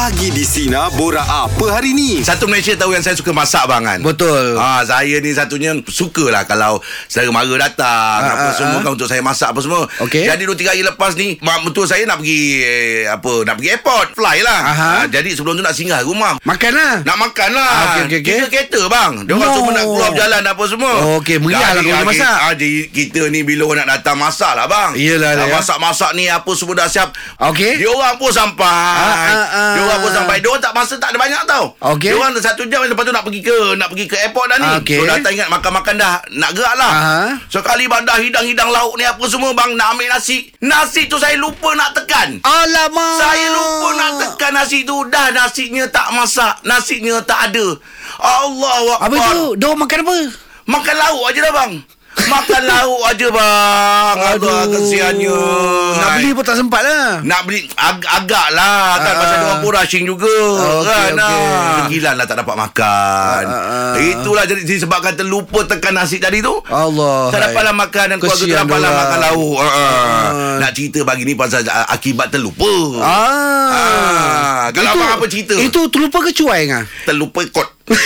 [0.00, 2.24] Pagi di Sina Bora apa hari ni?
[2.24, 4.56] Satu Malaysia tahu yang saya suka masak bang kan Betul.
[4.56, 8.82] Ah, saya ni satunya sukalah kalau saudara mara datang Ah, apa ah, semua ah.
[8.82, 9.84] kan untuk saya masak apa semua.
[10.00, 10.24] Okey.
[10.24, 13.68] Jadi 2 3 hari lepas ni mak mentua saya nak pergi eh, apa nak pergi
[13.70, 14.60] airport, fly lah.
[14.64, 14.88] Aha.
[14.88, 16.40] Ah, jadi sebelum tu nak singgah rumah.
[16.40, 16.94] Makan lah.
[17.04, 18.32] Nak makan lah Ah, okey, okey, okey.
[18.32, 19.54] Tiga kereta bang Dia orang No.
[19.54, 21.36] semua nak keluar berjalan apa semua Oh, okey.
[21.36, 22.36] Meriah lah kalau masak.
[22.40, 25.52] ah, Jadi kita ni bila orang nak datang masak lah bang Iyalah, Ah, ya.
[25.52, 27.12] Masak-masak ni apa semua dah siap
[27.52, 27.76] Okey.
[27.76, 29.74] Dia orang pun sampai Ah, ah, ah.
[29.76, 32.06] Dia pun sampai Dia orang tak masa tak ada banyak tau Okey.
[32.06, 34.66] Dia orang satu jam Lepas tu nak pergi ke Nak pergi ke airport dah ni
[34.66, 34.94] Ah, okey.
[34.94, 37.20] So dah tak ingat makan-makan dah Nak gerak lah Aha.
[37.46, 41.34] Sekali bang dah hidang-hidang lauk ni Apa semua bang Nak ambil nasi Nasi tu saya
[41.34, 43.16] lupa nak tekan Alamak.
[43.16, 47.66] saya lupa nak tekan nasi tu Dah nasinya tak masak Nasinya tak ada
[48.20, 49.56] Allah Apa tu?
[49.56, 50.16] Dia makan apa?
[50.66, 51.72] Makan lauk aja dah bang
[52.10, 55.40] Makan lauk aja bang Aduh kesiannya
[55.96, 57.22] Nak beli pun tak sempat lah.
[57.22, 61.12] nak beli ag- agak lah kan Ah, pasal dia orang pun rushing juga okey, kan
[61.12, 61.22] okey.
[61.22, 61.74] ah.
[61.80, 63.94] Segilan lah tak dapat makan Ah, ah, ah.
[64.00, 67.30] itulah jadi disebabkan terlupa tekan nasi tadi tu Allah.
[67.30, 69.00] tak dapatlah makan dan keluarga tak dapatlah dorang.
[69.00, 69.56] makan lauk.
[69.60, 70.28] Ah.
[70.58, 73.68] nak cerita pagi ni pasal akibat terlupa Ah.
[73.70, 75.54] Ah, kalau abang apa cerita?
[75.56, 76.84] Itu terlupa ke cuai ngah?
[77.04, 77.68] terlupa kot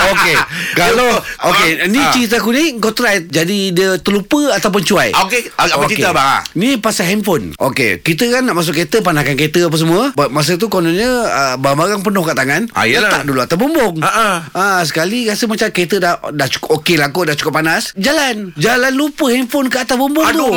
[0.00, 0.34] Okey.
[0.80, 1.10] Kalau
[1.50, 2.10] okey, Ah, ni ah.
[2.10, 5.10] cerita aku ni kau try jadi dia terlupa ataupun cuai.
[5.12, 5.40] Ah, okey.
[5.54, 6.42] Ah, apa cerita, abang, ah?
[6.54, 7.52] Ni pasal handphone.
[7.56, 10.02] Okey, kita kan nak masuk kereta pandangkan kereta apa semua.
[10.28, 12.62] Masa tu kononnya uh, barang-barang penuh kat tangan.
[12.72, 13.10] Ah, yelah.
[13.10, 13.94] Letak dulu atas bumbung.
[14.00, 14.36] Ah, ah.
[14.52, 17.92] Ah, sekali rasa macam kereta dah dah cukup okey lah kot, dah cukup panas.
[17.94, 18.56] Jalan.
[18.56, 20.46] Jalan lupa handphone kat atas bumbung tu.
[20.48, 20.54] Aduh.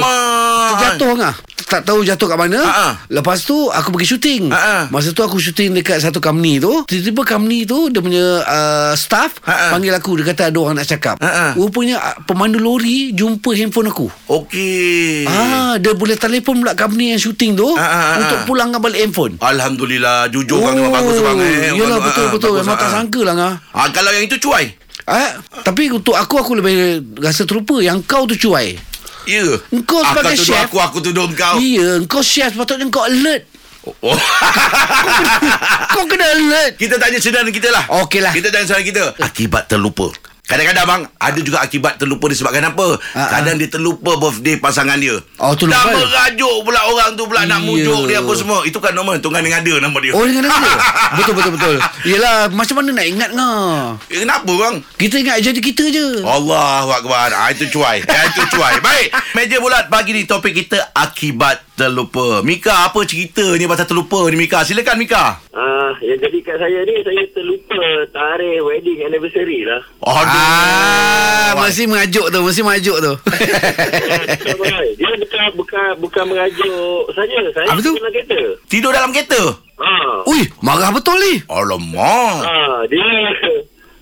[0.74, 1.36] Terjatuh ngah.
[1.64, 2.60] Tak tahu jatuh kat mana.
[2.60, 2.94] Ah, ah.
[3.08, 4.44] Lepas tu aku pergi syuting.
[4.50, 4.82] Ah, ah.
[4.88, 6.84] Masa tu aku syuting dekat satu company tu.
[6.84, 9.70] Tiba-tiba company tu dia punya uh, staff Ah, ah.
[9.72, 11.18] panggil aku dia kata ada orang nak cakap.
[11.18, 11.52] Ah, ah.
[11.54, 14.08] Rupanya uh, pemandu lori jumpa handphone aku.
[14.28, 18.16] okey Ah, dia boleh telefon pula company yang syuting tu Ah, ah, ah.
[18.20, 19.34] untuk pulangkan balik handphone.
[19.38, 21.72] Alhamdulillah Jujur bang memang bagus bang eh.
[21.74, 22.94] Orang- betul ah, betul bagus, Memang tak ah.
[22.94, 23.54] sangka lah ngah.
[23.72, 26.76] Ah, kalau yang itu cuai Ah, tapi untuk aku aku lebih
[27.20, 28.80] rasa terlupa yang kau tu cuai.
[29.24, 30.66] Ya Engkau Ah, sebagai kau tuduh chef.
[30.66, 33.44] aku Aku tuduh kau Ya, kau chef sepatutnya kau alert.
[33.84, 34.16] oh.
[35.94, 36.74] kau kena alert.
[36.76, 38.32] Kita tanya saudara kita lah Okey lah.
[38.32, 40.08] Kita tanya saudara kita Akibat terlupa
[40.44, 43.00] Kadang-kadang bang Ada juga akibat terlupa disebabkan apa?
[43.14, 45.16] Ah, Kadang dia terlupa birthday pasangan dia.
[45.40, 47.66] Oh, tu Dah merajuk pula orang tu pula Nak Ya.
[47.66, 48.60] mujuk dia apa semua.
[48.64, 50.12] Itu kan normal Tunggang dengan dia nama dia.
[50.12, 50.76] Oh dengan dia?
[51.18, 51.76] Betul betul betul.
[52.04, 54.76] Yelah Macam mana nak ingat ngah Eh, Kenapa bang?
[54.94, 56.08] Kita ingat jadi kita je.
[56.22, 57.32] Allah Akbar.
[57.32, 58.04] Ah, Itu cuai.
[58.04, 58.78] Ah, Itu cuai.
[58.80, 62.44] Baik Meja bulat pagi ni Topik kita Akibat terlupa.
[62.44, 64.62] Mika apa cerita ni Pasal terlupa ni Mika?
[64.62, 65.40] Silakan Mika.
[65.50, 69.82] Ah, yang jadi kat saya ni saya terlupa tarikh wedding anniversary lah.
[70.04, 73.14] Aduh Ah, Mesti mengajuk tu Mesti mengajuk tu
[74.94, 77.40] dia bukan bukan bukan mengajuk saja.
[77.52, 77.94] Saya Apa tu?
[77.94, 78.40] kena kereta.
[78.66, 79.42] Tidur dalam kereta
[79.76, 80.22] Ah.
[80.26, 83.06] Ui Marah betul ni Alamak Ah, dia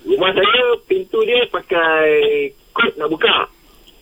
[0.03, 2.03] rumah saya pintu dia pakai
[2.72, 3.50] kod nak buka.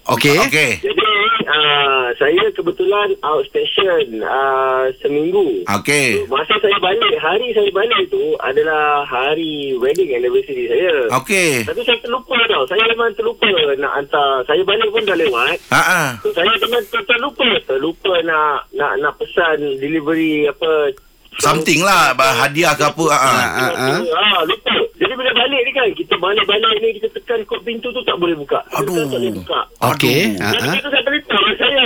[0.09, 1.05] Okey Okey Jadi
[1.45, 5.61] ah, saya kebetulan outstation ah, seminggu.
[5.69, 11.13] Okey Masa saya balik, hari saya balik tu adalah hari wedding anniversary saya.
[11.21, 12.63] Okey Tapi saya terlupa tau.
[12.65, 14.41] Saya memang terlupa nak hantar.
[14.49, 15.57] Saya balik pun dah lewat.
[15.69, 16.09] Ha ah.
[16.25, 17.49] So, saya memang ter- terlupa.
[17.69, 20.93] Terlupa nak nak nak pesan delivery apa.
[21.39, 23.31] Something lah bah, Hadiah ke apa ha ah.
[23.31, 23.99] Ah, ah.
[24.03, 24.75] Ah, lupa.
[24.99, 28.35] Jadi bila balik ni kan, kita balik-balik ni, kita tekan kod pintu tu tak boleh
[28.35, 28.59] buka.
[28.75, 28.91] Aduh.
[28.91, 29.59] Kita tak boleh buka.
[29.95, 30.75] Okey Dan ah.
[30.75, 31.85] kita tak beritahu lah saya.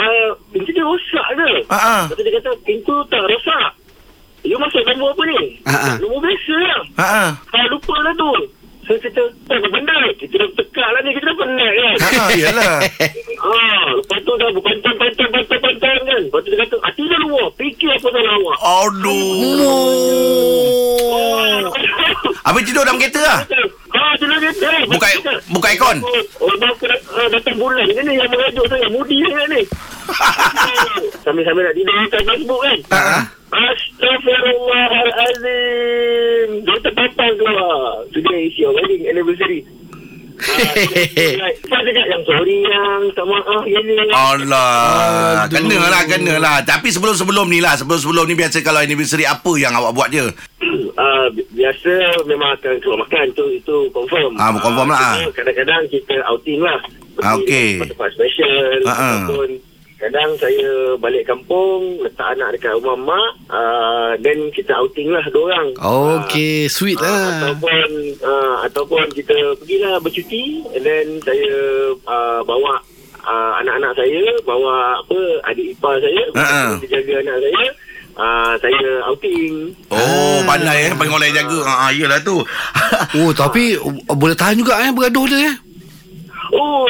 [0.00, 1.50] Uh, pintu dia rosak ke?
[1.68, 3.68] Ha tu dia kata, pintu tak rosak.
[4.44, 5.40] You masuk nombor apa ni?
[5.64, 5.94] Ah, ah.
[6.00, 6.82] Nombor biasa lah.
[7.00, 7.30] Ha ah.
[7.56, 8.32] Ah, lupa lah tu.
[8.84, 9.96] Saya kata, tak apa benda.
[10.16, 11.10] Kita dah tekak lah ni.
[11.16, 11.94] Kita dah penat kan.
[11.96, 12.74] Ha ah, iyalah.
[13.40, 14.96] Ah, lepas tu dah berpantang,
[16.50, 17.46] dia kata, hati dah luar.
[17.54, 18.56] Fikir apa salah awak.
[18.90, 20.10] Aduh.
[22.42, 23.38] Habis tidur dalam kereta lah.
[23.90, 24.50] Ah, tu lagi.
[24.50, 26.02] Eh, Buka- buka aircon?
[26.42, 26.74] Oh, dah-
[27.14, 27.86] ah, datang bulan.
[27.86, 28.90] Ini ni yang merajuk saya.
[28.90, 29.62] Mudi sangat ni.
[31.24, 32.78] Sambil-sambil nak tidur kat Facebook kan.
[32.90, 33.22] Ha ah.
[33.50, 36.48] Astaghfirullahalazim.
[36.66, 38.04] Dia terpapang keluar.
[38.10, 39.62] Today is your wedding anniversary.
[40.40, 43.94] Saya cakap yang sorry yang tak maaf yang ni.
[44.10, 49.52] Allah Kena lah Kena lah Tapi sebelum-sebelum ni lah Sebelum-sebelum ni Biasa kalau anniversary Apa
[49.54, 50.24] yang awak buat je
[50.92, 51.92] Ah, bi- biasa
[52.24, 54.36] memang akan keluar makan tu itu confirm.
[54.36, 55.14] Ah, confirm lah, ah.
[55.32, 56.76] Kadang-kadang kita outing lah.
[57.18, 57.80] Ah, okey.
[57.80, 58.52] Tempat-tempat special
[58.84, 59.00] Ah, ah.
[59.24, 59.48] ataupun
[60.00, 65.52] kadang saya balik kampung letak anak dekat rumah mak uh, then kita outing lah dua
[65.52, 65.68] orang.
[66.24, 67.88] Okey Sweet Ah, lah ataupun
[68.24, 71.52] uh, ataupun kita pergilah bercuti and then saya
[72.08, 72.80] uh, bawa
[73.20, 75.20] uh, anak-anak saya bawa apa
[75.52, 76.80] adik ipar saya ha.
[76.80, 77.64] dia jaga anak saya
[78.16, 79.76] uh, saya outing.
[79.92, 81.58] Oh, pandai eh orang lain jaga.
[81.68, 82.40] Ha, ah, iyalah tu.
[83.20, 85.54] Oh tapi uh, Boleh tahan juga eh Bergaduh dia eh
[86.50, 86.86] Oh,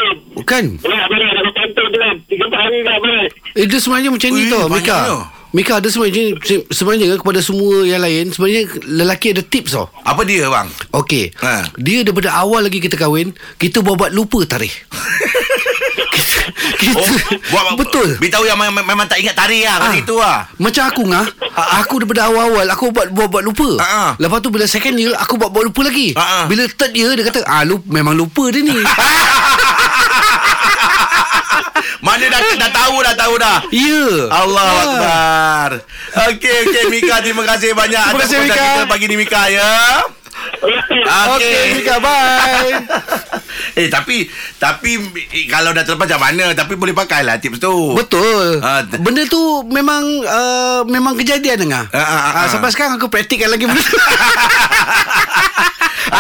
[0.49, 1.60] Kan berat, berat.
[2.01, 2.15] Kan.
[2.25, 3.31] Tiga hari dah, berat.
[3.53, 4.73] Eh dia sebenarnya macam ni tau banyaknya.
[4.73, 4.99] Mika
[5.51, 10.23] Mika ada sebenarnya se- Sebenarnya kepada semua yang lain Sebenarnya lelaki ada tips tau Apa
[10.23, 10.71] dia bang?
[10.93, 11.67] Okey Ha.
[11.75, 14.71] Dia daripada awal lagi kita kahwin Kita buat-buat lupa tarikh
[16.79, 17.07] kita, Oh,
[17.51, 19.83] buat Betul Beritahu yang memang, memang tak ingat tarikh lah Ah.
[19.85, 20.39] Kata itu lah.
[20.57, 21.27] Macam aku ngah
[21.83, 24.15] Aku daripada awal-awal Aku buat buat, buat lupa ah.
[24.17, 26.47] Lepas tu bila second year Aku buat buat lupa lagi ah.
[26.47, 28.79] Bila third year Dia kata ah, lupa, Memang lupa dia ni
[32.07, 33.59] Mana dah dah tahu dah tahu dah.
[33.71, 34.83] Ya Allah Ah.
[34.83, 35.71] Akbar.
[36.29, 38.57] Okey okey Mika terima kasih banyak Terima atas kasih, Mika.
[38.57, 39.73] kita pagi ni Mika ya.
[41.29, 42.73] Okey Mika bye
[43.79, 44.27] eh tapi
[44.57, 44.99] tapi
[45.31, 47.93] eh, kalau dah terlepas macam mana tapi boleh pakai lah tips tu.
[47.93, 52.47] Betul t- Benda tu memang uh, Memang kejadian dengar Ah, ah, ah, Ah, ah.
[52.49, 53.95] Sampai sekarang aku praktikkan lagi benda tu.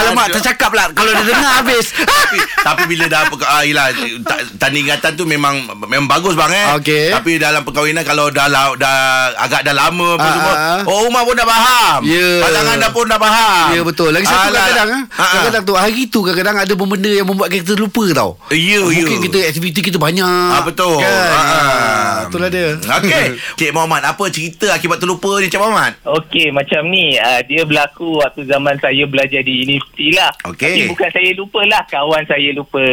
[0.02, 1.86] Alamak tercakap lah Kalau dia dengar habis
[2.20, 3.90] tapi, tapi bila dah ah, yelah,
[4.22, 6.66] ta- tanda ingatan tu memang memang bagus bang eh.
[6.76, 7.06] Okey.
[7.10, 8.96] Tapi dalam perkahwinan kalau dah la- dah
[9.36, 10.80] agak dah lama apa Ah, semua, ah.
[10.84, 12.00] oh rumah pun dah faham.
[12.04, 12.28] Ya.
[12.40, 13.66] Pasangan dah pun dah faham.
[13.70, 14.50] Ya betul Lagi satu Alah.
[14.52, 15.26] kadang-kadang Ah, ah.
[15.26, 19.22] Kadang-kadang tu Hari tu kadang-kadang Ada benda yang membuat kita lupa tau Ya, Mungkin ya.
[19.22, 20.96] kita aktiviti kita banyak Ah betul.
[20.96, 21.10] kan?
[21.10, 23.26] Ah, Ah, Itulah dia Okey.
[23.58, 25.98] Cik Muhammad, apa cerita akibat terlupa ni Cik Muhammad?
[26.02, 27.16] Okey, macam ni.
[27.16, 30.32] Uh, dia berlaku waktu zaman saya belajar di universiti lah.
[30.48, 30.86] Okey.
[30.86, 31.82] Tapi bukan saya lupa lah.
[31.88, 32.84] Kawan saya lupa.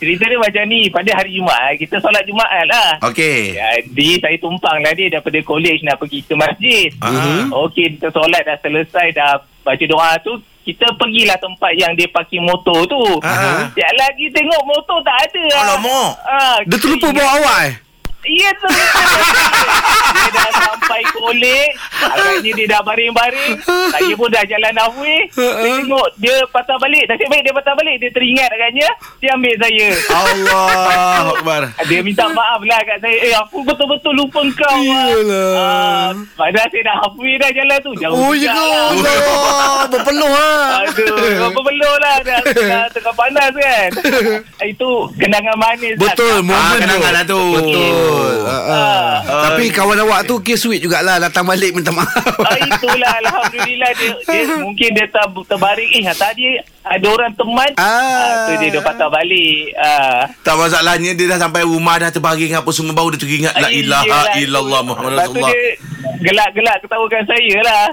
[0.00, 0.88] Cerita dia macam ni.
[0.88, 2.90] Pada hari Jumaat, kita solat Jumaat lah.
[3.06, 3.54] Okey.
[3.58, 6.88] Jadi saya tumpang lah dia daripada college nak pergi ke masjid.
[7.04, 7.46] Ah.
[7.68, 10.38] Okey, kita solat dah selesai dah baca doa tu.
[10.68, 13.02] Kita pergilah tempat yang dia parking motor tu.
[13.24, 13.72] Ah.
[13.72, 15.62] Sekejap lagi tengok motor tak ada lah.
[15.64, 16.10] Alamak.
[16.28, 17.87] Ah, Dia terlupa bawa awak eh
[18.20, 23.54] Ya tu Dia dah sampai kolej Agaknya dia dah baring-baring.
[23.64, 27.06] Saya pun dah jalan halfway Saya tengok Dia patah balik.
[27.06, 27.96] Nasib baik dia patah balik.
[27.96, 28.88] Dia teringat agaknya.
[29.18, 29.88] Dia ambil saya.
[30.08, 31.62] Allah Akbar.
[31.88, 33.16] Dia minta maaf lah kat saya.
[33.20, 35.50] Eh aku betul-betul lupa kau Iyalah.
[35.54, 37.92] ah, Padahal saya dah halfway dah jalan tu.
[37.96, 38.90] Jauh Oh ya lah.
[38.90, 39.86] Allah.
[39.88, 42.16] Berpeluh lah Aduh, belum lah.
[42.20, 43.88] Dah, dah tengah panas kan.
[44.72, 46.40] Itu kenangan manis Betul lah.
[46.40, 46.78] Momen Ah, tu.
[46.80, 47.42] kenangan lah tu.
[47.54, 49.10] Betul Ah, ah.
[49.20, 49.42] Ah.
[49.46, 52.08] Tapi kawan awak tu Kes sweet jugalah Datang balik minta maaf
[52.38, 56.44] Ah, itulah Alhamdulillah dia, dia mungkin dia ter, terbaring eh tadi
[56.80, 57.84] ada orang teman Ah.
[57.84, 58.36] ah.
[58.46, 60.24] tu dia dah patah balik ah.
[60.40, 64.20] Tak masalahnya dia dah sampai rumah dah terbaring apa semua baru dia teringat la ilaha
[64.36, 64.80] illallah.
[64.82, 65.50] Muhammad Rasulullah.
[65.50, 65.76] dia
[66.20, 67.84] gelak-gelak ketawakan saya lah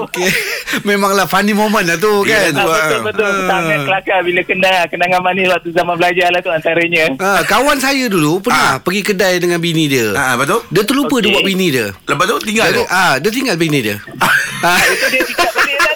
[0.00, 0.28] Okey
[0.88, 3.46] Memanglah funny moment lah tu kan Ah, betul betul Ah.
[3.46, 8.06] sangat kelakar bila kenal kenangan manis waktu zaman belajar lah tu antaranya Ah, kawan saya
[8.06, 10.12] dulu pernah pergi kedai dengan bini dia.
[10.12, 10.64] Ah, betul?
[10.68, 11.34] Dia terlupa dia Okey.
[11.34, 11.86] buat bini dia.
[11.94, 12.84] Lepas tu tinggal Jadi, tu.
[12.88, 13.96] ah, dia tinggal bini dia.
[14.60, 15.87] ah, itu dia tinggal balik lah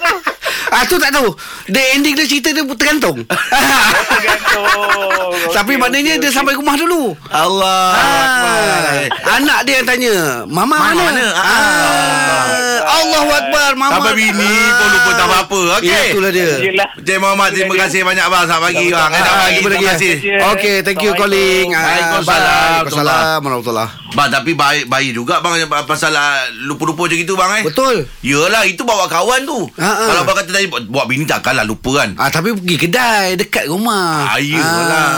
[0.73, 1.29] ah, tu tak tahu.
[1.69, 3.23] Dia ending dia cerita dia tergantung.
[4.13, 6.37] tergantung Tapi Okey, maknanya okey, dia okey.
[6.37, 7.13] sampai rumah dulu.
[7.29, 7.85] Allah.
[7.93, 8.93] Ah,
[9.37, 10.15] anak dia yang tanya,
[10.45, 11.27] "Mama Mama mana?" mana?
[11.33, 12.51] Ah, Ah.
[12.83, 13.95] Allahu akbar, mama.
[13.95, 14.35] Sampai bini
[14.71, 15.61] pun lupa tak apa-apa.
[15.79, 15.89] Okey.
[15.89, 16.51] Ya, itulah dia.
[16.61, 19.11] Yelah Cik Muhammad terima kasih banyak bang selamat pagi bang.
[19.11, 19.61] Eh, Ah, selamat pagi.
[19.63, 20.15] Terima kasih.
[20.53, 21.67] Okey, thank you calling.
[21.71, 22.43] Ah, Waalaikumsalam.
[22.83, 23.91] Waalaikumsalam warahmatullahi.
[24.13, 25.55] Bang tapi baik baik juga bang
[25.87, 27.65] pasal ah, lupa-lupa macam gitu bang eh.
[27.65, 27.97] Betul.
[28.21, 29.59] Yelah itu bawa kawan tu.
[29.79, 30.05] Ha, ha.
[30.05, 32.14] Kalau abang kata tadi buat bini takkanlah lupa kan.
[32.14, 34.31] Ah, tapi pergi kedai dekat rumah.
[34.31, 35.11] Ah, Ayolah.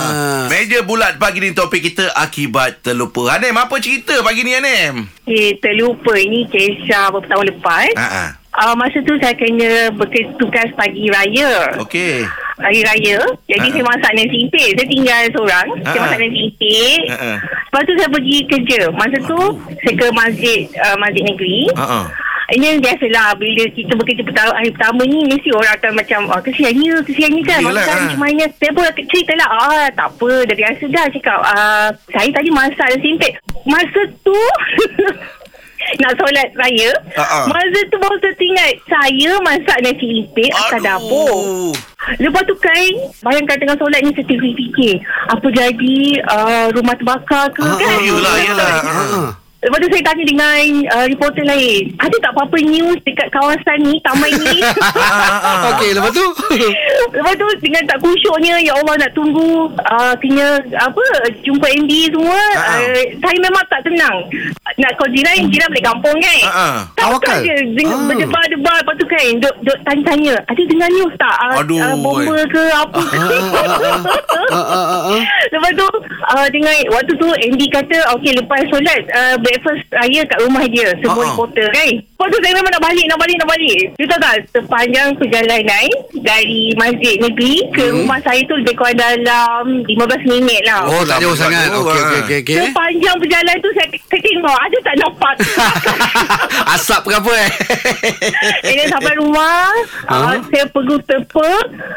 [0.48, 3.36] Meja bulat pagi ni topik kita akibat terlupa.
[3.36, 5.04] Hanem, apa cerita pagi ni Hanem?
[5.24, 7.92] Eh, terlupa ini kisah beberapa tahun lepas.
[7.96, 8.30] Ha ah.
[8.54, 11.74] Uh, masa tu saya kena bertugas pagi raya.
[11.82, 12.22] Okey.
[12.54, 13.18] Hari raya.
[13.50, 13.72] Jadi Ah.
[13.74, 14.78] saya masak nasi impit.
[14.78, 15.66] Saya tinggal seorang.
[15.82, 16.02] Saya Ah.
[16.06, 17.02] masak nasi impit.
[17.10, 17.36] Ah, ah.
[17.42, 18.80] Lepas tu saya pergi kerja.
[18.94, 19.40] Masa tu
[19.74, 21.66] saya ke masjid uh, masjid negeri.
[21.74, 22.06] Ha ah.
[22.52, 27.00] Ini biasalah bila kita bekerja pertama, hari pertama ni mesti orang akan macam oh, kesiannya,
[27.08, 27.60] kesiannya kan.
[27.64, 28.02] Yelah, Makan ah.
[28.04, 28.44] macam mana.
[28.60, 29.48] Saya pun cerita lah.
[29.48, 30.32] Ah, tak apa.
[30.44, 31.40] Dah biasa dah cakap.
[31.40, 33.32] Ah, saya tadi masak nasi impit.
[33.64, 34.36] Masa tu...
[36.00, 36.90] nak solat raya.
[37.16, 37.44] Ah, ah.
[37.48, 38.72] Masa tu baru teringat.
[38.92, 41.72] Saya masak nasi impit atas dapur.
[42.20, 42.84] Lepas tu kan
[43.24, 45.00] Bayangkan tengah solat ni Saya fikir
[45.32, 48.72] Apa jadi uh, Rumah terbakar ke Ah, kan ah, yelah, yelah.
[48.84, 49.28] Ah.
[49.64, 50.60] Lepas tu saya tanya dengan
[50.92, 54.60] uh, reporter lain Ada tak apa-apa news Dekat kawasan ni Taman ni
[55.72, 56.26] Okey, lepas tu?
[57.16, 61.00] Lepas tu dengan tak kusyuknya Ya Allah nak tunggu uh, Kena Apa
[61.40, 62.78] Jumpa Andy semua Ah, ah.
[62.78, 64.16] uh, Saya memang tak tenang
[64.74, 66.76] Nak call jiran Jiran balik kampung kan Ah, ah.
[66.94, 67.40] Tawakal.
[67.40, 68.06] Tak je Dengan Ah.
[68.06, 71.80] berdebar-debar Lepas tu kan Duk, duk tanya-tanya Ada dengar news tak uh, Aduh.
[71.80, 73.36] uh, Bomba ke apa ke.
[75.50, 75.86] Lepas tu
[76.28, 80.90] uh, dengan waktu tu Andy kata okey lepas solat uh, breakfast raya kat rumah dia
[80.98, 81.30] Semua Ah, ah.
[81.30, 84.34] reporter kan Lepas tu saya memang nak balik Nak balik nak balik You tahu tak
[84.50, 87.96] Sepanjang perjalanan Dari masjid negeri Ke Hmm.
[88.00, 89.94] rumah saya tu Lebih kurang dalam 15
[90.24, 91.70] minit lah Oh, tak jauh sangat.
[91.70, 91.94] Okey, ah.
[92.00, 92.56] okey, okey, okey.
[92.66, 95.34] Sepanjang perjalanan tu Saya, saya tengok Ada tak nampak
[96.74, 97.50] Asap ke apa eh?
[98.66, 99.70] And then sampai rumah
[100.06, 101.50] uh, Saya pergi tepa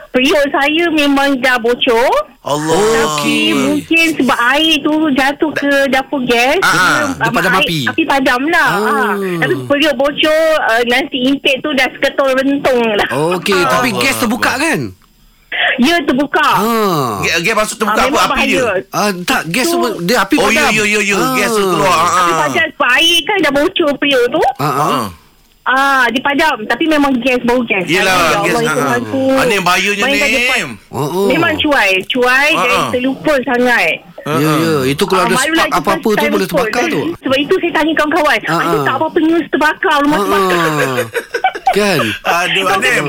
[0.10, 2.80] Periuk saya memang dah bocor Allah.
[3.20, 7.80] Tapi mungkin sebab air tu jatuh ke dapur gas Ah, dia, um, padam air- api.
[7.86, 8.88] Api padam lah Oh.
[8.88, 9.14] ah.
[9.38, 13.68] Tapi periuk bocor uh, Nasi impit tu dah seketul rentung lah Okey, Ah.
[13.70, 14.80] tapi gas terbuka kan?
[15.78, 17.22] Ya terbuka Ha.
[17.22, 18.62] Gas, gas masuk terbuka Ah, apa api dia?
[18.62, 18.84] bahaya.
[18.90, 20.70] Ah, tak, gas tu, dia api Oh padam.
[20.70, 21.34] ya ya ya ya Ah.
[21.36, 21.98] gas tu keluar.
[21.98, 22.38] Api Ah.
[22.42, 24.82] padam sebab air kan dah bocor periuk tu Ah, ah.
[24.84, 25.06] Ah.
[25.68, 28.56] Ah, dipadam Tapi memang gas Bau gas Yelah, Aduh, ya gas.
[28.56, 28.90] Allah, itu ah.
[28.90, 29.24] hantu.
[29.30, 30.64] Ah, ni yang bahayanya ni.
[30.90, 31.28] Oh, oh.
[31.28, 32.90] Memang cuai Cuai Ah, dan ah.
[32.90, 33.96] terlupa sangat
[34.28, 34.76] Ya, ya.
[34.86, 37.00] Itu kalau Ah, ada spark apa-apa tu boleh terbakar tu.
[37.18, 38.84] Sebab itu saya tanya kawan-kawan Ah, ah.
[38.84, 40.98] tak apa-apa news terbakar Rumah terbakar Ah.
[41.76, 42.00] Kan?
[42.24, 43.06] Aduh, Anim.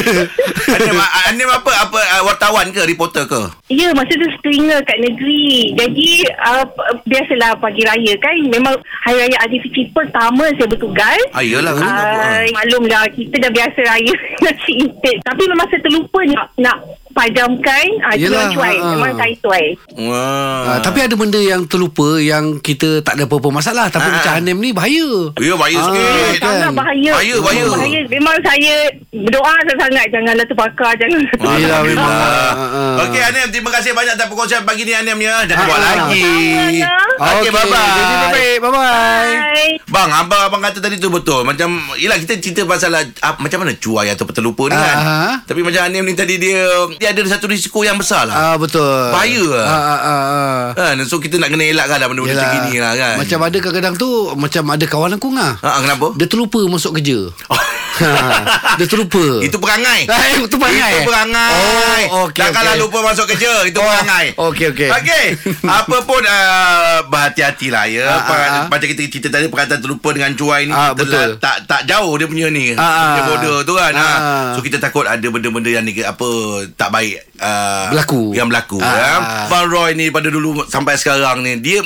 [0.76, 0.96] Anim,
[1.28, 3.42] Anim apa apa ah, wartawan ke reporter ke?
[3.72, 5.72] Ya, masa tu stringer kat negeri.
[5.76, 6.64] Jadi, uh,
[7.04, 8.36] biasalah pagi raya kan.
[8.48, 8.74] Memang
[9.08, 11.22] Hari Raya Aidilfitri pertama saya bertugas.
[11.32, 11.88] Ah iyalah kan.
[11.88, 14.12] Uh, maklumlah kita dah biasa raya
[14.44, 15.16] nasi impit.
[15.24, 16.78] Tapi memang saya terlupa nak nak
[17.18, 17.86] padamkan.
[18.00, 18.70] Uh, Yelah, Yelah, cuai.
[18.72, 18.90] ha, ha.
[18.94, 19.66] Memang saya tuai.
[19.98, 20.62] Wah.
[20.68, 24.32] Ah, tapi ada benda yang terlupa yang kita tak ada apa-apa masalah tapi Ah, macam.
[24.38, 25.08] Hanim ni bahaya.
[25.36, 26.38] Ya bahaya Ah, sikit.
[26.38, 26.54] kan?
[26.54, 27.10] Sangat bahaya.
[27.10, 27.64] Bahaya, bahaya.
[27.66, 28.00] bahaya.
[28.06, 28.74] Memang saya
[29.10, 30.06] berdoa sangat.
[30.08, 30.92] Janganlah terbakar.
[30.94, 31.22] Jangan.
[31.58, 32.06] Yelah, memang.
[32.08, 33.02] Ah, ah.
[33.02, 35.42] Okey Anim, terima kasih banyak atas perkongsian pagi ni Anim ya.
[35.44, 35.86] Jangan Ah, buat ah.
[35.90, 36.22] lagi.
[36.22, 37.32] Sama-sama.
[37.34, 38.30] Okey, bye-bye.
[38.30, 38.56] Baik.
[38.60, 39.32] Bye-bye.
[39.48, 39.74] Bye.
[39.88, 41.42] Bang, abang abang kata tadi tu betul.
[41.42, 44.96] Macam yalah kita cerita pasal ah, macam mana cuai atau terlupa ni kan.
[44.96, 45.34] Ah.
[45.42, 46.62] Tapi macam Anim ni tadi dia
[46.94, 48.34] dia ada satu risiko yang besar lah.
[48.34, 48.84] Ah betul.
[49.08, 49.64] Bahaya lah.
[49.64, 50.62] Ah, ah, ah, ah.
[50.74, 51.00] Kan?
[51.04, 53.14] So kita nak kena elakkan lah benda-benda macam gini lah kan.
[53.16, 56.06] Macam ada kadang-kadang tu Macam ada kawan aku ngah Ha, kenapa?
[56.14, 58.10] Dia terlupa masuk kerja ha,
[58.78, 60.06] Dia terlupa Itu perangai.
[60.06, 61.06] Ah, itu perangai, Itu eh?
[61.06, 62.02] perangai.
[62.08, 62.82] Oh, okey, Tak kalah okey.
[62.82, 63.52] lupa masuk kerja.
[63.64, 64.26] Itu Oh, perangai.
[64.36, 64.88] okey, okey.
[64.92, 65.24] Okey.
[65.78, 68.06] Apa pun uh, berhati-hatilah ya.
[68.08, 68.66] Ah, Pa- ah, ah.
[68.68, 70.72] Macam kita cerita tadi perkataan terlupa dengan cuai ni.
[70.72, 71.18] Ah, kita betul.
[71.26, 72.72] lah- Tak tak jauh dia punya ni.
[72.72, 73.26] Ah, Dia ah.
[73.26, 73.92] border tu kan.
[73.92, 74.02] Ah.
[74.02, 74.48] Ah.
[74.52, 76.28] So kita takut ada benda-benda yang ni apa
[76.74, 77.38] tak baik.
[77.38, 78.22] Uh, Berlaku.
[78.34, 78.78] Yang berlaku.
[78.82, 78.94] Ah.
[78.94, 79.12] Ya.
[79.48, 81.60] Bang Roy ni pada dulu sampai sekarang ni.
[81.60, 81.80] Dia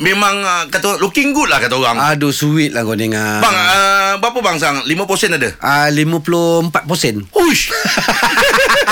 [0.00, 1.96] memang uh, kata orang, looking good lah kata orang.
[2.00, 4.82] Aduh sweet lah kau dengar Bang, uh, berapa bang sang?
[4.82, 5.50] 5% ada?
[5.60, 7.70] Ah, 54% Hush.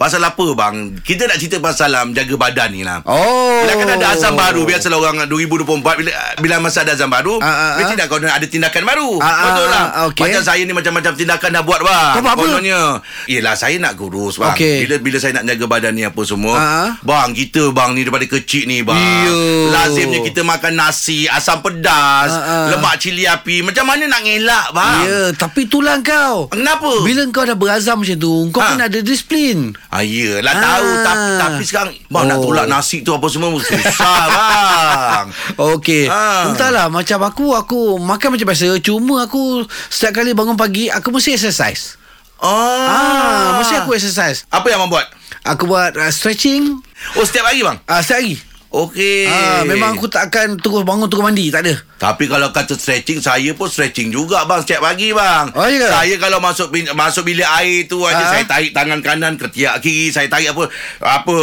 [0.00, 0.96] pasal apa bang?
[0.96, 3.04] Kita nak cerita pasal um, jaga badan ni lah.
[3.04, 7.36] Oh Bila kan ada azam baru Biasalah orang 2024 Bila bila masa ada azam baru
[7.36, 7.72] Ah, ah, ah.
[7.76, 10.22] Mesti dah kau ada tindakan baru Betul lah ah, okey.
[10.24, 12.40] Macam saya ni Macam-macam tindakan dah buat bang Kau buat apa?
[12.40, 12.82] Kononnya
[13.26, 14.88] Yelah saya nak kurus bang Okey.
[14.88, 16.88] Bila bila saya nak jaga badan ni Apa semua ah.
[17.02, 19.68] Bang kita bang ni Daripada kecil ni bang Iyo.
[19.68, 22.72] Lazimnya kita makan nasi Asam pedas ah.
[22.72, 26.88] Lemak cili api Macam mana nak ngelak bang Ya Tapi itulah kau Kenapa?
[27.04, 28.76] Bila kau dah berazam macam tu Kau Ha.
[28.76, 30.62] kena ada disiplin Ah, yelah Ah.
[30.62, 32.46] tahu tapi, tapi sekarang Bang nak Oh.
[32.46, 35.26] tolak nasi tu apa semua Susah bang
[35.58, 36.06] Okey.
[36.06, 36.46] Ah.
[36.46, 41.34] Entahlah macam aku aku makan macam biasa cuma aku setiap kali bangun pagi aku mesti
[41.34, 41.98] exercise.
[42.38, 42.46] Oh.
[42.86, 44.46] Ah, mesti aku exercise.
[44.48, 45.06] Apa yang abang buat?
[45.42, 46.78] Aku buat uh, stretching
[47.14, 47.76] Oh setiap hari bang?
[47.80, 48.38] uh, setiap hari.
[48.70, 49.26] Okey.
[49.26, 51.74] Ah, memang aku tak akan terus bangun terus mandi, tak ada.
[52.00, 55.84] Tapi kalau kata stretching Saya pun stretching juga bang Setiap pagi bang Oh, ya?
[55.90, 58.30] Saya kalau masuk masuk bilik air tu aja Ah.
[58.30, 60.64] Saya tarik tangan kanan Ketiak kiri Saya tarik apa
[60.96, 61.36] Apa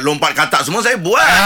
[0.00, 1.38] Lompat katak semua Saya buat Ah,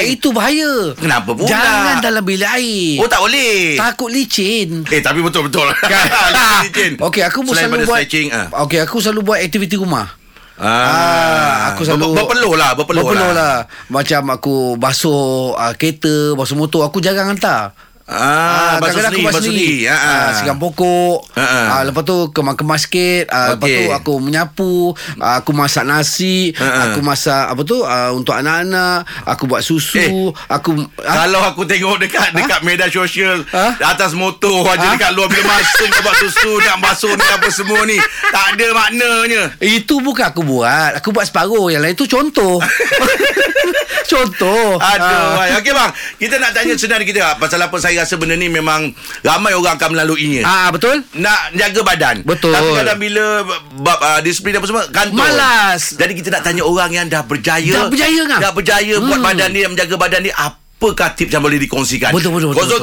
[0.00, 0.14] stretching.
[0.14, 0.72] itu bahaya.
[0.94, 1.50] Kenapa pula?
[1.50, 2.96] Jangan dalam bilik air.
[2.96, 4.88] Oh tak boleh Takut licin.
[4.88, 5.68] Eh tapi betul-betul
[6.64, 6.96] Licin.
[6.96, 8.46] Okey, aku Selain selalu buat stretching ah.
[8.64, 10.16] Okey, aku selalu buat aktiviti rumah.
[10.58, 13.62] Ah, aku selalu Ber- berpeluh lah, berpeluh, berpeluh lah.
[13.62, 13.70] lah.
[13.94, 17.72] Macam aku basuh uh, kereta, basuh motor, aku jarang hantar.
[18.10, 19.76] Ah, basuh kadang-kadang sendiri, aku basuh sendiri.
[19.84, 20.08] Ah, ah.
[20.08, 21.18] Ah, siram pokok.
[21.30, 21.66] Ah, ah.
[21.68, 23.24] Ah, lepas tu kemas-kemas sikit.
[23.28, 23.76] Ah, Lepas Okey.
[23.76, 24.72] tu aku menyapu.
[25.18, 26.50] Ah, aku masak nasi.
[26.54, 26.82] Ah, ah.
[26.88, 29.04] Aku masak apa tu ah, untuk anak-anak.
[29.26, 30.00] Aku buat susu.
[30.00, 30.08] Eh,
[30.48, 33.76] aku ah, Kalau aku tengok dekat dekat media sosial Ha?
[33.86, 34.92] atas motor aja Ha?
[34.94, 38.66] dekat luar bila masa nak buat susu nak basuh ni apa semua ni tak ada
[38.72, 39.42] maknanya.
[39.60, 40.96] itu bukan aku buat.
[40.96, 41.68] Aku buat separuh.
[41.68, 42.56] Yang lain tu contoh.
[44.10, 44.78] contoh.
[44.78, 45.04] Aduh,
[45.36, 45.44] Ah.
[45.46, 45.58] ah.
[45.60, 45.90] okey bang.
[46.16, 48.94] Kita nak tanya sebenarnya kita pasal apa saya rasa benda ni memang
[49.26, 50.46] ramai orang akan melaluinya.
[50.46, 51.02] Ah, betul?
[51.18, 52.54] Nak jaga badan Betul.
[52.54, 53.42] Tapi kadang bila
[53.82, 55.94] Bab uh, disiplin apa semua Kantor Malas.
[55.96, 58.38] Jadi kita nak tanya orang yang dah berjaya Dah berjaya kan?
[58.38, 59.06] Dah berjaya hmm.
[59.08, 62.78] Buat badan dia Menjaga badan dia Apakah tips yang boleh dikongsikan Betul, betul, betul,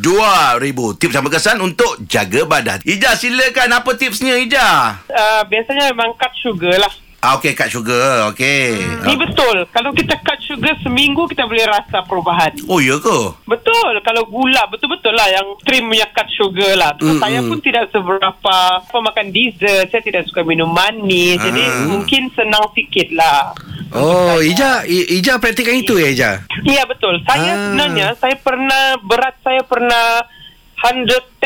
[0.00, 6.14] 0395432000 Tips yang berkesan Untuk jaga badan Ijah silakan Apa tipsnya Ijah Uh, biasanya memang
[6.14, 6.92] cut sugar lah.
[7.18, 8.30] Ah, okey, cut sugar.
[8.30, 8.78] Okey.
[9.02, 9.66] Ni betul.
[9.74, 12.54] Kalau kita cut sugar seminggu kita boleh rasa perubahan.
[12.70, 13.18] Oh, ya ke?
[13.42, 13.98] Betul.
[14.06, 16.94] Kalau gula betul-betul lah yang trim punya cut sugar lah.
[16.94, 17.48] So, Mm, saya mm.
[17.50, 18.56] pun tidak seberapa
[18.86, 19.90] pemakan dessert.
[19.90, 21.42] Saya tidak suka minum manis.
[21.42, 21.90] Jadi Ah.
[21.90, 23.50] mungkin senang sikit lah.
[23.90, 26.30] Oh, Ija, Ija praktikkan itu ya Ija?
[26.62, 27.18] Iya betul.
[27.26, 27.58] Saya Ah.
[27.66, 30.22] sebenarnya saya pernah berat saya pernah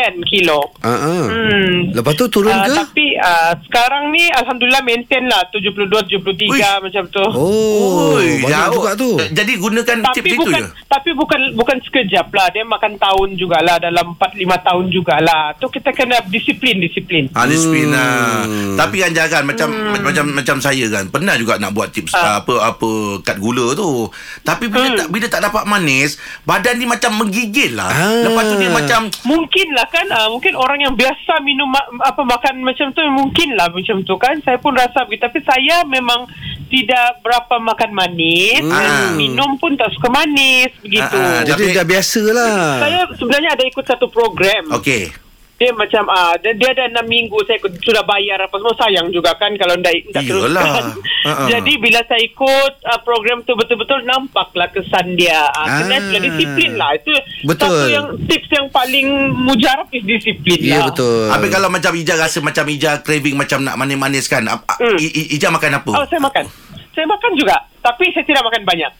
[0.05, 0.61] 110 kilo.
[0.79, 0.99] Ah.
[1.25, 1.93] Hmm.
[1.93, 2.75] Lepas tu turun Ah, ke?
[2.75, 6.63] Tapi uh, sekarang ni Alhamdulillah maintain lah 72, 73 Uish.
[6.81, 7.25] macam tu.
[7.33, 8.73] Oh, Oi, banyak jauh.
[8.75, 9.11] juga tu.
[9.23, 10.67] Jadi gunakan tapi tips itu bukan je.
[10.87, 15.67] tapi bukan bukan sekejap lah dia makan tahun jugalah dalam 4 5 tahun jugalah tu
[15.69, 17.95] kita kena disiplin disiplin Ah, disiplin Hmm.
[17.95, 18.45] lah.
[18.79, 19.69] Tapi kan jangan macam
[19.99, 22.41] macam macam saya kan pernah juga nak buat tips Ah.
[22.41, 22.91] apa apa
[23.21, 24.09] kat gula tu.
[24.43, 24.99] Tapi bila Hmm.
[24.99, 27.89] tak bila tak dapat manis, badan ni macam menggigil lah.
[27.89, 28.23] Ah.
[28.23, 32.25] Lepas tu dia macam mungkin lah kan ah, mungkin orang yang biasa minum ma- apa
[32.25, 36.25] makan macam tu mungkin lah macam tu kan saya pun rasa begitu tapi saya memang
[36.67, 38.73] tidak berapa makan manis Hmm.
[38.73, 42.81] dan minum pun tak suka manis begitu Ah, ah, Jadi dah biasa lah.
[42.81, 45.13] saya sebenarnya ada ikut satu program okey.
[45.63, 49.07] Dia macam ah dia, dia ada 6 minggu saya ikut, sudah bayar apa semua sayang
[49.09, 50.51] juga kan kalau ndak ndak Iyalah.
[50.59, 50.85] teruskan.
[51.23, 51.47] Ha-ha.
[51.47, 55.47] Jadi bila saya ikut uh, program tu betul-betul nampaklah kesan dia.
[55.49, 55.79] Uh, Ah.
[55.79, 56.91] kena sudah disiplin lah.
[56.93, 57.15] Itu
[57.47, 57.71] Betul.
[57.71, 60.91] satu yang tips yang paling mujarab is disiplin Ya lah.
[60.91, 61.31] betul.
[61.31, 64.43] Habis kalau macam Ija rasa macam Ija craving macam nak manis-manis kan.
[64.43, 64.99] Hmm.
[64.99, 65.91] Ija makan apa?
[65.95, 66.43] Oh, saya makan.
[66.91, 67.55] Saya makan juga.
[67.79, 68.91] Tapi saya tidak makan banyak.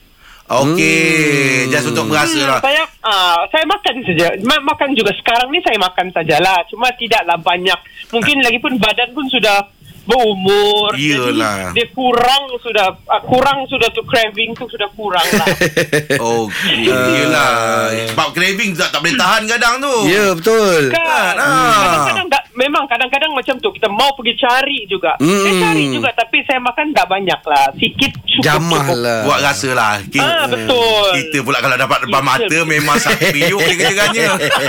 [0.53, 1.73] Okey, Hmm.
[1.73, 2.61] just untuk merasa lah.
[2.61, 4.27] Saya uh, saya makan saja.
[4.45, 6.61] Ma- makan juga sekarang ni saya makan sajalah.
[6.69, 7.79] Cuma tidaklah banyak.
[8.11, 9.65] Mungkin lagi pun badan pun sudah
[10.05, 10.91] berumur.
[10.93, 11.71] Iyalah.
[11.71, 15.47] Jadi dia kurang sudah uh, kurang sudah tu craving tu sudah kurang lah.
[16.43, 17.89] Okey, yelah.
[18.11, 19.95] Sebab craving tak, tak boleh tahan kadang tu.
[20.07, 20.91] Ya betul.
[20.91, 21.35] kan?
[21.35, 21.81] ah.
[21.81, 25.15] Kadang-kadang tak, memang kadang-kadang macam tu kita mau pergi cari juga.
[25.17, 25.43] Hmm.
[25.43, 27.67] Saya cari juga tapi saya makan tak banyak lah.
[27.75, 28.45] Sikit cukup.
[28.45, 28.99] Jamah cukup.
[28.99, 29.21] lah.
[29.23, 29.95] Buat rasa lah.
[30.05, 31.09] Kita, Ah betul.
[31.15, 34.27] kita pula kalau dapat depan Kita- mata memang satu riuk dia kerjanya.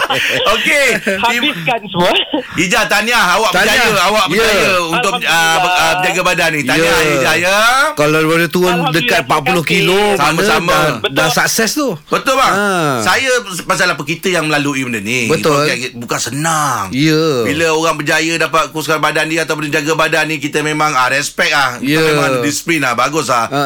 [0.54, 0.88] Okey.
[1.20, 2.12] Habiskan semua.
[2.56, 3.74] Ija tahniah awak Tahniah.
[3.82, 4.32] berjaya awak Ya.
[4.32, 6.62] berjaya untuk uh, uh, berjaga badan ni.
[6.62, 7.14] Tahniah Ya.
[7.14, 7.58] Ija ya.
[7.94, 10.74] Kalau boleh turun dekat 40 Alhamdulillah, kilo Sama-sama.
[11.04, 11.88] dah, dah sukses tu.
[12.08, 12.54] Betul bang.
[12.54, 12.96] Ah.
[13.00, 13.32] Saya
[13.64, 15.26] pasal apa kita yang melalui benda ni.
[15.26, 15.66] Betul.
[15.96, 16.90] Bukan senang.
[16.92, 17.44] Ya.
[17.44, 21.52] Bila orang berjaya dapat kuruskan badan dia ataupun jaga badan ni kita memang ah respect
[21.52, 21.76] ah.
[21.76, 22.02] Kita Ya.
[22.10, 23.46] memang ada disiplin ah bagus ah.
[23.46, 23.62] Ha.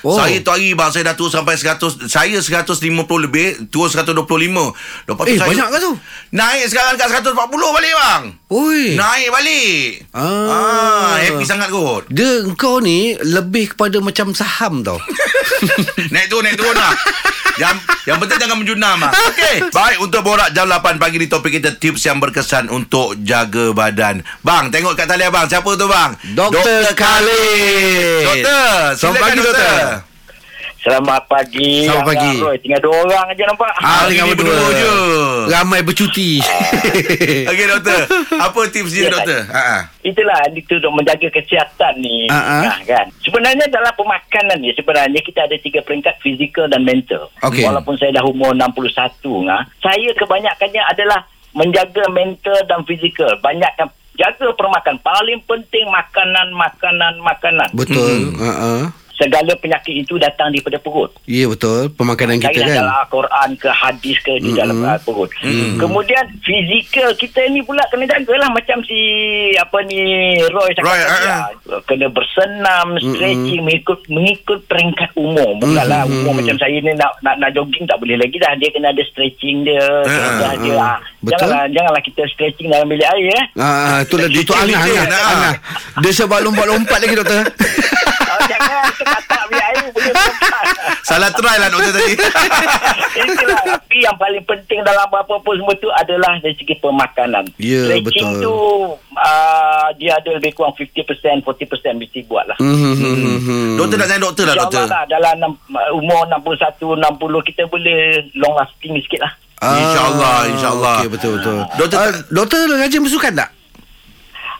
[0.00, 0.14] Oh.
[0.14, 2.82] Saya tu hari bang Saya dah turun sampai 100 Saya 150
[3.20, 4.16] lebih Turun 125
[5.04, 5.92] Lepas tu Eh, saya banyak ke tu?
[6.30, 7.36] Naik sekarang kat 140
[7.70, 8.94] balik bang Oi.
[8.94, 10.22] Naik balik Ah.
[10.46, 15.02] ah Happy sangat kot Dia engkau ni lebih kepada macam saham tau.
[16.14, 16.94] Naik turun naik turun lah
[17.56, 17.72] yang,
[18.04, 21.72] yang penting jangan menjunam lah Okey Baik untuk borak jam 8 pagi ni Topik kita
[21.72, 26.12] tips yang berkesan Untuk jaga badan Bang tengok kat talian bang Siapa tu bang?
[26.36, 26.92] Dr.
[26.92, 28.22] Khalid.
[28.22, 30.15] Doktor Selamat Silakan pagi, doktor, doktor.
[30.86, 31.82] Selamat pagi.
[31.82, 32.30] Selamat Abang pagi.
[32.38, 32.56] Roy.
[32.62, 33.74] Tinggal dua orang aja nampak.
[33.82, 34.46] Ah, Hari tinggal berdua.
[34.54, 34.90] berdua je
[35.50, 36.30] Ramai bercuti.
[37.50, 38.00] Okey doktor
[38.38, 39.50] Apa tips dia doktor?
[39.50, 39.82] Ha ah.
[40.06, 42.30] Itulah itu untuk menjaga kesihatan ni.
[42.30, 42.62] Ah, ah.
[42.70, 43.06] Nah, kan.
[43.18, 47.34] Sebenarnya dalam pemakanan ni sebenarnya kita ada tiga peringkat fizikal dan mental.
[47.42, 47.66] Okey.
[47.66, 53.34] Walaupun saya dah umur 61 ngah, saya kebanyakannya adalah menjaga mental dan fizikal.
[53.42, 55.02] Banyakkan jaga permakan.
[55.02, 57.68] Paling penting makanan, makanan, makanan.
[57.74, 58.38] Betul.
[58.38, 59.05] Ha ah.
[59.16, 61.08] Segala penyakit itu datang daripada perut.
[61.24, 61.88] Ya betul.
[61.88, 62.84] Pemakanan kita kan.
[62.84, 65.32] dalam Al-Quran ke hadis ke di dalam uh, perut.
[65.80, 69.00] Kemudian fizikal kita ni pula kena jagalah macam si
[69.56, 70.00] apa ni
[70.52, 71.80] Roy cakap Roy, tadi uh.
[71.88, 75.56] Kena bersenam, stretching mengikut mengikut peringkat umur.
[75.64, 78.52] Bukanlah umur macam saya ni nak, nak nak jogging tak boleh lagi dah.
[78.60, 79.80] Dia kena ada stretching dia.
[80.04, 80.76] Dah dia.
[80.76, 80.96] ah.
[81.24, 81.32] Betul.
[81.40, 83.44] Janganlah janganlah kita stretching dalam bilik air eh.
[83.56, 84.80] Ah, itulah itu Angah.
[84.84, 85.54] Angah.
[86.04, 87.42] Dia sebab lompat-lompat lagi doktor.
[88.36, 88.84] Oh, jangan
[89.48, 90.12] air boleh.
[91.00, 92.14] Salah try lah doktor tadi
[93.16, 97.48] Itulah Tapi yang paling penting dalam apa-apa semua tu adalah dari segi pemakanan.
[97.56, 98.42] Ya, Stretching betul.
[98.42, 98.54] tu
[99.14, 100.92] uh, dia ada lebih kurang 50%,
[101.40, 101.46] 40%
[101.96, 102.56] mesti buat lah.
[102.58, 103.70] Hmm, hmm, hmm, hmm, hmm.
[103.76, 105.50] Doktor nak tanya doktor lah doktor InsyaAllah lah dalam
[105.94, 107.98] umur 61, 60 kita boleh
[108.34, 109.32] long lasting sikit lah.
[109.56, 110.94] InsyaAllah, insyaAllah.
[110.94, 111.56] Ah, Okey, betul betul.
[111.80, 113.48] Doktor- Ah, doktor rajin bersukan tak?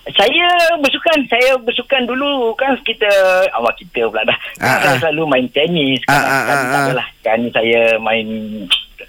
[0.06, 0.46] Saya
[0.78, 3.10] bersukan, saya bersukan dulu kan kita,
[3.50, 4.38] awak kita pula dah.
[4.62, 4.98] Ah, saya ah.
[5.02, 5.98] selalu main tenis.
[6.06, 6.86] Ah, Kan, ah, kan, ah, tak ah.
[6.86, 7.06] adalah.
[7.20, 8.26] Kan saya main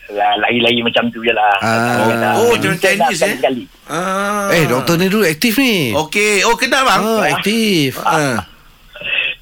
[0.10, 1.54] lah, lari-lari macam tu je lah.
[1.62, 2.02] Ah.
[2.02, 2.36] Kadang-kadang.
[2.42, 3.14] Oh, macam tenis, eh?
[3.14, 3.64] Sekali-sekali.
[3.86, 4.50] ah.
[4.50, 5.94] Eh, doktor ni dulu aktif ni.
[5.94, 7.92] Okey Oh kenal bang Ah, aktif.
[8.02, 8.42] Ah.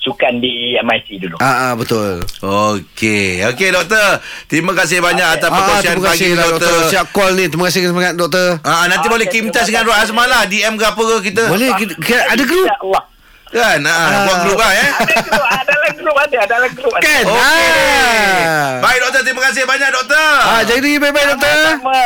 [0.06, 1.42] Sukan di MIT dulu.
[1.42, 2.22] Ah, ah betul.
[2.40, 6.90] Okey Okey doktor Terima kasih banyak Atas Ah, perkongsian terima pagi lah doktor, doktor.
[6.94, 7.46] Siap call ni.
[7.48, 8.48] Terima kasih sangat doktor.
[8.62, 10.06] Ah, nanti Ah, boleh okey, kimtas terima dengan Rod kasih.
[10.08, 12.68] Azmal lah DM ke apa ke kita Boleh kita, kita- ada grup?
[12.70, 13.04] InsyaAllah.
[13.48, 13.80] Kan?
[13.82, 14.90] Ha, buat grup lah eh.
[14.92, 17.04] Ada grup, ada dalam grup ada, dalam grup ada.
[17.04, 17.24] Kan?
[17.24, 17.36] Okey.
[17.36, 18.70] Ah.
[18.82, 20.30] Baik doktor, terima kasih banyak doktor.
[20.42, 21.58] Ah, jadi baik-baik doktor.
[21.78, 22.02] Sama.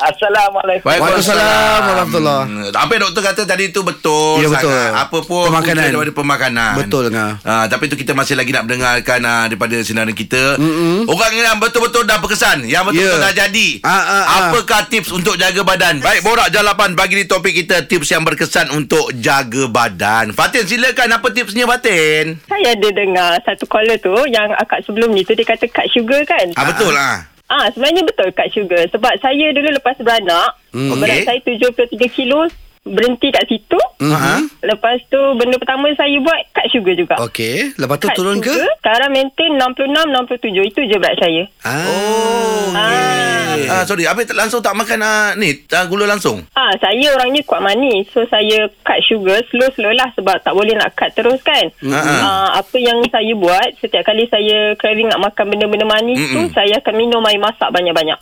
[0.00, 0.86] Assalamualaikum.
[0.86, 2.42] Waalaikumsalam warahmatullahi.
[2.42, 4.70] Hmm, Apa yang doktor kata tadi tu betul Ya, betul.
[4.70, 4.90] sangat.
[5.00, 5.82] Apa pun Pemakanan.
[5.86, 6.72] daripada pemakanan.
[6.76, 7.32] Betul, Ngah.
[7.42, 10.56] Ah, tapi tu kita masih lagi nak mendengarkan ah, daripada sinaran kita.
[10.56, 11.06] Mm-mm.
[11.06, 13.24] Orang yang betul-betul dah berkesan, yang betul-betul Ya.
[13.24, 13.68] dah jadi.
[13.80, 14.24] Ah, ah, ah.
[14.50, 16.00] Apakah tips untuk jaga badan?
[16.00, 20.32] Baik, Borak Jalapan bagi di topik kita tips yang berkesan untuk jaga badan.
[20.32, 22.40] Fatin silakan apa tipsnya Fatin?
[22.42, 26.20] Saya ada dengar satu caller tu yang akak sebelum ni tu dia kata cut sugar
[26.24, 26.46] kan.
[26.54, 27.24] Ah, betul ah.
[27.46, 31.26] Ah sebenarnya betul cut sugar sebab saya dulu lepas beranak Hmm, berat okey.
[31.26, 32.46] saya 73 kilo
[32.80, 33.76] berhenti kat situ.
[33.98, 34.62] Mhm.
[34.62, 37.14] Lepas tu benda pertama saya buat cut sugar juga.
[37.20, 38.48] Okey, lepas tu Cut turun ke?
[38.48, 41.42] sugar, Sekarang maintain 66 67 itu je berat saya.
[41.60, 41.84] Ah.
[41.84, 43.29] Oh, okay.
[43.66, 46.40] Ah, sorry, Habis langsung tak makan ah, ni, ah, gula langsung?
[46.52, 48.06] Ah, saya orangnya kuat manis.
[48.08, 51.66] So saya cut sugar slow-slow lah sebab tak boleh nak cut terus kan.
[51.78, 52.20] Mm-mm.
[52.20, 56.34] Ah, apa yang saya buat setiap kali saya craving nak makan benda-benda manis Mm-mm.
[56.48, 58.20] tu saya akan minum air masak banyak-banyak.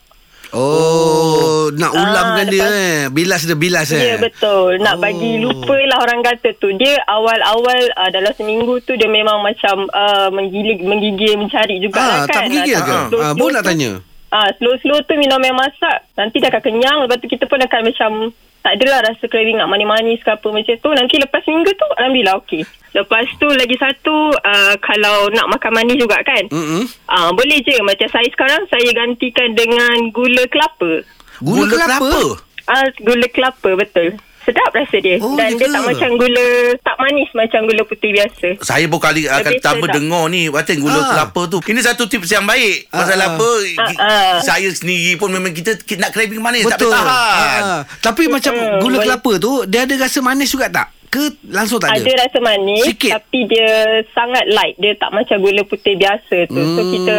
[0.51, 2.99] Oh, nak Ah, ulamkan dia lepas- eh.
[3.11, 4.19] Bilas dia bilas Ya eh.
[4.19, 4.79] betul.
[4.79, 5.01] Nak Oh.
[5.03, 6.73] bagi lupa lah orang kata tu.
[6.73, 12.07] Dia awal-awal uh, dalam seminggu tu dia memang macam uh, menggigil, menggigil mencari juga Ah,
[12.07, 12.33] lah kan.
[12.33, 12.97] tak menggigil Ah, ke?
[13.15, 13.91] Ah, nak tu- tanya.
[14.29, 16.05] Ah, slow-slow tu minum air masak.
[16.17, 16.99] Nanti dah akan kenyang.
[17.05, 18.11] Lepas tu kita pun akan macam
[18.59, 20.91] tak adalah rasa craving nak manis-manis ke apa macam tu.
[20.93, 22.63] Nanti lepas minggu tu Alhamdulillah okey.
[22.93, 26.45] Lepas tu lagi satu uh, kalau nak makan manis juga kan.
[26.53, 26.85] Mm-mm.
[27.09, 31.07] Ah, boleh je macam saya sekarang saya gantikan dengan gula kelapa.
[31.41, 32.21] Gula, kelapa?
[32.69, 34.19] Ah, gula kelapa betul.
[34.49, 35.17] Sedap rasa dia.
[35.19, 36.47] Oh, Dan ya dia tak macam gula
[36.81, 38.49] tak manis macam gula putih biasa.
[38.61, 39.97] Saya pun kali akan Lebih tambah sedap.
[40.01, 41.09] dengar ni Fatin gula Ah.
[41.11, 41.59] kelapa tu.
[41.63, 42.89] Ini satu tips yang baik.
[42.89, 43.31] Pasal Ah, ah.
[43.31, 43.51] apa?
[43.77, 44.37] Ah, ah.
[44.41, 46.89] Saya sendiri pun memang kita, nak craving manis Betul.
[46.89, 47.63] tak boleh tahan.
[47.63, 49.05] Ah, tapi macam Hmm, gula boleh.
[49.05, 50.89] kelapa tu dia ada rasa manis juga tak?
[51.09, 52.05] Ke langsung tak ada?
[52.05, 53.13] Ada rasa manis Sikit.
[53.15, 53.69] tapi dia
[54.13, 54.77] sangat light.
[54.77, 56.61] Dia tak macam gula putih biasa tu.
[56.69, 56.91] So Hmm.
[56.91, 57.17] kita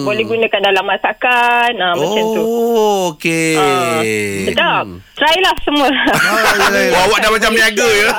[0.00, 2.38] boleh gunakan dalam masakan ah, macam tu.
[2.40, 3.54] Oh, okey.
[3.56, 3.98] Ah,
[4.44, 4.84] sedap.
[5.22, 5.86] Try lah semua.
[5.86, 8.10] Wah, awak dah macam niaga ya.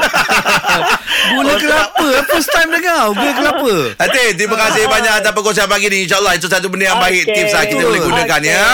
[1.30, 2.08] Gula kelapa.
[2.26, 3.74] First time dengar gula kelapa.
[3.98, 5.98] Hati, terima kasih banyak atas perkongsian pagi ni.
[6.04, 7.24] InsyaAllah itu satu benda yang baik.
[7.24, 7.36] Okey.
[7.36, 8.50] Tips lah kita boleh gunakan Okey.
[8.50, 8.68] ya.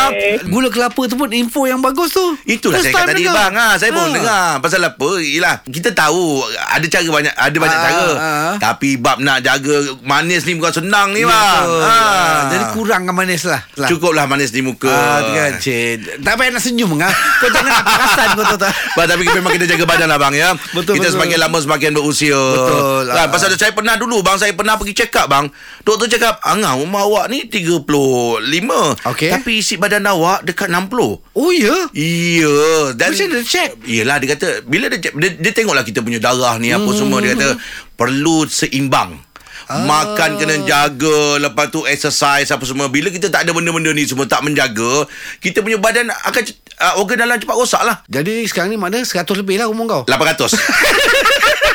[0.45, 2.25] Gula kelapa tu pun info yang bagus tu.
[2.45, 3.35] Itulah First saya kata tadi dengar.
[3.41, 4.11] bang ha, Saya pun Ah.
[4.11, 8.53] dengar Pasal apa Yelah Kita tahu Ada cara banyak Ada banyak Ah, cara ah.
[8.57, 11.85] Tapi bab nak jaga Manis ni bukan senang ni bang ha.
[11.85, 13.61] Ah, Jadi kurangkan manis lah.
[13.75, 13.87] lah.
[13.87, 16.19] Cukuplah manis di muka Ah, kan, cik.
[16.19, 17.13] Tak payah nak senyum ngah.
[17.39, 17.85] Kau jangan nak
[18.19, 18.71] perasan kau tahu tak?
[18.95, 20.49] Bang, tapi memang kita jaga badan lah bang ya.
[20.75, 21.15] Betul, kita betul.
[21.15, 22.39] semakin lama semakin berusia.
[22.39, 23.03] Betul.
[23.07, 23.27] Kan, Ah.
[23.31, 25.45] pasal saya pernah dulu bang, saya pernah pergi check up bang.
[25.83, 29.31] Doktor cakap, "Angah, umur awak ni 35." Okey.
[29.31, 31.23] Tapi isi badan awak dekat 60.
[31.33, 31.87] Oh ya?
[31.95, 33.69] Iya dan Macam dia check?
[33.85, 37.23] Yelah dia kata Bila dia check Dia, dia tengoklah kita punya darah ni Apa semua
[37.23, 37.55] Dia kata
[37.95, 39.28] Perlu seimbang
[39.69, 39.85] Ah.
[39.85, 44.25] Makan kena jaga Lepas tu exercise Apa semua Bila kita tak ada benda-benda ni Semua
[44.25, 45.05] tak menjaga
[45.37, 46.41] Kita punya badan Akan
[46.81, 50.03] uh, Organ dalam cepat rosak lah Jadi sekarang ni mana 100 lebih lah umur kau.
[50.09, 50.57] 800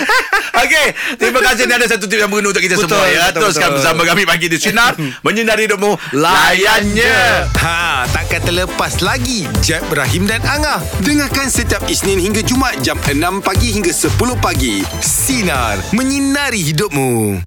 [0.64, 3.28] Okey, terima kasih ni ada satu tip yang berguna untuk kita Betul, semua ya.
[3.28, 3.76] betul, Teruskan betul.
[3.80, 4.92] bersama kami pagi di sinar
[5.26, 5.92] menyinari hidupmu.
[6.16, 7.16] Layannya.
[7.60, 10.80] Ha, takkan terlepas lagi Jeb, Ibrahim dan Angah.
[11.04, 14.80] Dengarkan setiap Isnin hingga Jumaat jam 6 pagi hingga 10 pagi.
[14.98, 17.44] Sinar, menyinari hidupmu.